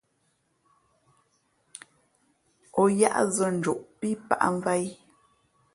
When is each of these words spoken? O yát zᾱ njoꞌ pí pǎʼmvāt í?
O 2.81 2.83
yát 2.99 3.25
zᾱ 3.35 3.45
njoꞌ 3.57 3.79
pí 3.99 4.09
pǎʼmvāt 4.27 4.79
í? 4.85 4.87